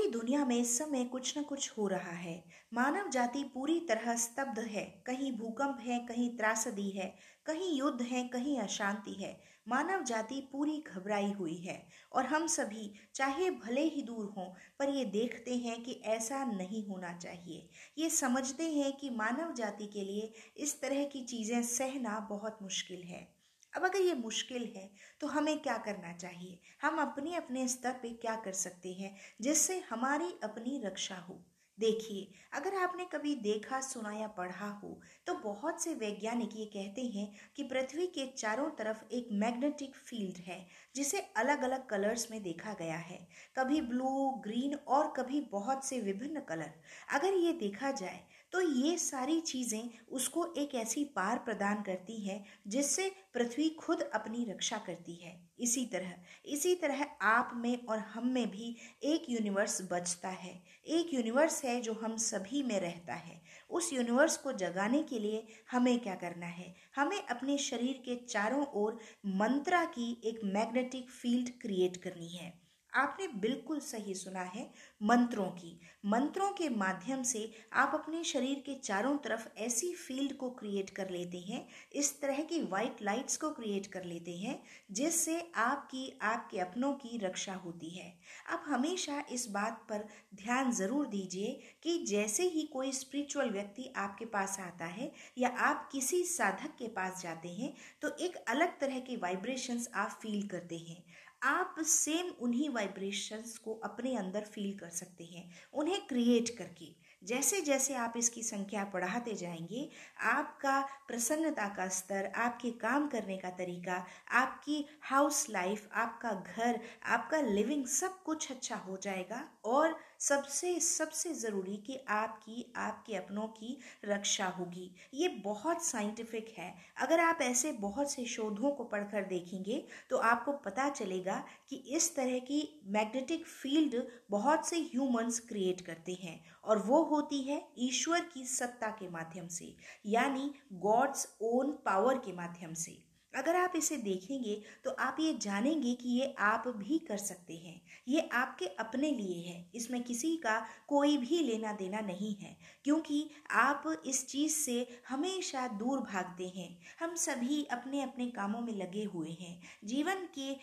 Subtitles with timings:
[0.00, 4.16] पूरी दुनिया में इस समय कुछ न कुछ हो रहा है। मानव जाति पूरी तरह
[4.16, 10.04] स्तब्ध है। कहीं भूकंप है, कहीं त्रासदी है, कहीं युद्ध है, कहीं अशांति है। मानव
[10.04, 15.04] जाति पूरी घबराई हुई है। और हम सभी, चाहे भले ही दूर हों, पर ये
[15.04, 20.32] देखते हैं कि ऐसा नहीं होना चाहिए। ये समझते हैं कि मानव जाति के लिए
[20.56, 23.39] इस तरह की चीज़ें सहना बहुत मुश्किल है।
[23.72, 24.88] अब अगर ये मुश्किल है
[25.20, 26.58] तो हमें क्या करना चाहिए?
[26.82, 31.42] हम अपने अपने स्तर पे क्या कर सकते हैं जिससे हमारी अपनी रक्षा हो?
[31.78, 37.02] देखिए, अगर आपने कभी देखा, सुना या पढ़ा हो तो बहुत से वैज्ञानिक ये कहते
[37.08, 42.42] हैं कि पृथ्वी के चारों तरफ़ एक मैग्नेटिक फ़ील्ड है, जिसे अलग अलग कलर्स में
[42.42, 43.18] देखा गया है।
[43.56, 46.72] कभी ब्लू, ग्रीन और कभी बहुत से विभिन्न कलर।
[47.10, 48.20] अगर ये देखा जाए
[48.52, 54.44] तो ये सारी चीज़ें उसको एक ऐसी पार प्रदान करती है जिससे पृथ्वी खुद अपनी
[54.44, 56.14] रक्षा करती है। इसी तरह
[56.46, 61.80] इसी तरह आप में और हम में भी एक यूनिवर्स बचता है। एक यूनिवर्स है
[61.80, 66.46] जो हम सभी में रहता है। उस यूनिवर्स को जगाने के लिए हमें क्या करना
[66.46, 66.74] है?
[66.96, 73.26] हमें अपने शरीर के चारों ओर मंत्रा की एक मैग्नेटिक फ़ील्ड क्रिएट करनी है। आपने
[73.40, 74.68] बिल्कुल सही सुना है
[75.00, 80.50] मंत्रों की। मंत्रों के माध्यम से आप अपने शरीर के चारों तरफ़ ऐसी फ़ील्ड को
[80.52, 84.60] क्रिएट कर लेते हैं, इस तरह की वाइट लाइट्स को क्रिएट कर लेते हैं,
[84.90, 88.12] जिससे आपकी, आपके अपनों की रक्षा होती है।
[88.48, 90.04] आप हमेशा इस बात पर
[90.34, 95.88] ध्यान ज़रूर दीजिए कि जैसे ही कोई स्पिरिचुअल व्यक्ति आपके पास आता है या आप
[95.92, 100.78] किसी साधक के पास जाते हैं तो एक अलग तरह के वाइब्रेशंस आप फील करते
[100.80, 101.02] हैं।
[101.42, 106.86] आप सेम उन्हीं वाइब्रेशंस को अपने अंदर फील कर सकते हैं, उन्हें क्रिएट करके।
[107.22, 109.88] जैसे जैसे आप इसकी संख्या बढ़ाते जाएँगे,
[110.22, 117.40] आपका प्रसन्नता का स्तर, आपके काम करने का तरीका, आपकी हाउस लाइफ आपका घर, आपका
[117.40, 123.78] लिविंग सब कुछ अच्छा हो जाएगा और सबसे सबसे ज़रूरी कि आपकी, आपके अपनों की
[124.04, 129.82] रक्षा होगी। ये बहुत साइंटिफिक है। अगर आप ऐसे बहुत से शोधों को पढ़कर देखेंगे
[130.10, 136.18] तो आपको पता चलेगा कि इस तरह की मैग्नेटिक फ़ील्ड बहुत से ह्यूमंस क्रिएट करते
[136.22, 139.74] हैं और वो होती है ईश्वर की सत्ता के माध्यम से,
[140.06, 140.50] यानी
[140.80, 146.08] गॉड्स ओन पावर के माध्यम से। अगर आप इसे देखेंगे तो आप ये जानेंगे कि
[146.10, 150.58] ये आप भी कर सकते हैं। ये आपके अपने लिए है। इसमें किसी का
[150.88, 156.68] कोई भी लेना देना नहीं है, क्योंकि आप इस चीज़ से हमेशा दूर भागते हैं।
[157.00, 160.54] हम सभी अपने अपने कामों में लगे हुए हैं। जीवन के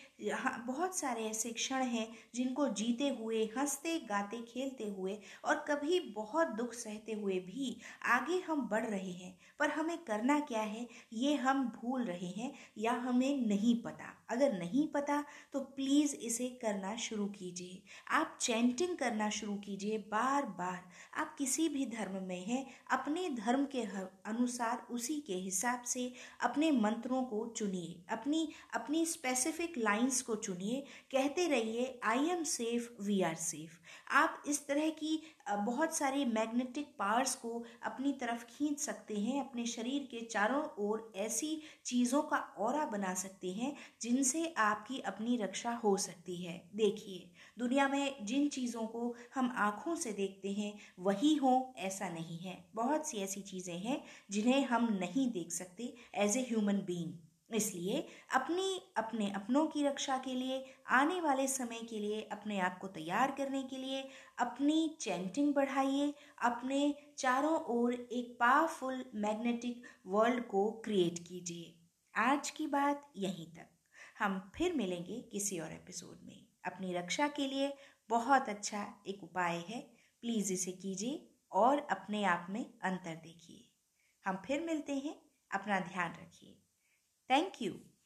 [0.66, 6.48] बहुत सारे ऐसे क्षण हैं, जिनको जीते हुए, हँसते, गाते, खेलते हुए और कभी बहुत
[6.52, 7.76] दुख सहते हुए भी
[8.08, 12.52] आगे हम बढ़ रहे हैं। पर हमें करना क्या है, ये हम भूल रहे हैं।
[12.78, 18.96] या हमें नहीं पता। अगर नहीं पता तो प्लीज़ इसे करना शुरू कीजिए। आप चैंटिंग
[18.98, 23.82] करना शुरू कीजिए बार बार आप किसी भी धर्म में हैं, अपने धर्म के
[24.26, 30.84] अनुसार उसी के हिसाब से अपने मंत्रों को चुनिए। अपनी अपनी स्पेसिफिक लाइंस को चुनिए।
[31.12, 33.78] कहते रहिए I am safe we are safe
[34.12, 35.20] आप इस तरह की
[35.50, 41.12] बहुत सारी मैग्नेटिक पावर्स को अपनी तरफ़ खींच सकते हैं, अपने शरीर के चारों ओर
[41.16, 47.30] ऐसी चीज़ों का और बना सकते हैं जिनसे आपकी अपनी रक्षा हो सकती है। देखिए,
[47.58, 52.64] दुनिया में जिन चीज़ों को हम आँखों से देखते हैं, वही हो ऐसा नहीं है।
[52.74, 57.12] बहुत सी ऐसी चीज़ें हैं जिन्हें हम नहीं देख सकते एज ए ह्यूमन बींग
[57.54, 62.78] इसलिए अपनी, अपने अपनों की रक्षा के लिए, आने वाले समय के लिए, अपने आप
[62.78, 64.08] को तैयार करने के लिए,
[64.38, 71.77] अपनी चैंटिंग बढ़ाइए, अपने चारों ओर एक पावरफुल मैग्नेटिक वर्ल्ड को क्रिएट कीजिए।
[72.18, 73.68] आज की बात यहीं तक।
[74.18, 77.76] हम फिर मिलेंगे किसी और एपिसोड में। अपनी रक्षा के लिए
[78.08, 79.80] बहुत अच्छा एक उपाय है।
[80.20, 83.68] प्लीज़ इसे कीजिए और अपने आप में अंतर देखिए।
[84.24, 85.22] हम फिर मिलते हैं।
[85.54, 86.58] अपना ध्यान रखिए।
[87.30, 87.97] Thank you.